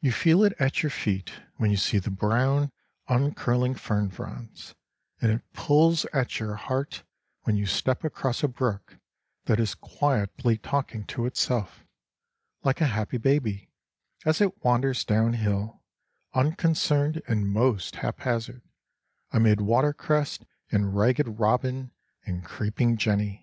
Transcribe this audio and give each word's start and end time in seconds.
You 0.00 0.12
feel 0.12 0.44
it 0.44 0.52
at 0.60 0.84
your 0.84 0.90
feet 0.90 1.32
when 1.56 1.72
you 1.72 1.76
see 1.76 1.98
the 1.98 2.08
brown, 2.12 2.70
uncurling 3.08 3.74
fern 3.74 4.08
fronds; 4.08 4.76
and 5.20 5.32
it 5.32 5.52
pulls 5.52 6.04
at 6.12 6.38
your 6.38 6.54
heart 6.54 7.02
when 7.42 7.56
you 7.56 7.66
step 7.66 8.04
across 8.04 8.44
a 8.44 8.46
brook 8.46 8.96
that 9.46 9.58
is 9.58 9.74
quietly 9.74 10.56
talking 10.56 11.04
to 11.06 11.26
itself, 11.26 11.84
like 12.62 12.80
a 12.80 12.86
happy 12.86 13.18
baby, 13.18 13.70
as 14.24 14.40
it 14.40 14.62
wanders 14.62 15.04
downhill, 15.04 15.82
unconcerned 16.32 17.20
and 17.26 17.48
most 17.48 17.96
haphazard, 17.96 18.62
amid 19.32 19.60
watercress 19.60 20.38
and 20.70 20.94
ragged 20.94 21.40
robin 21.40 21.90
and 22.24 22.44
creeping 22.44 22.96
jenny. 22.96 23.42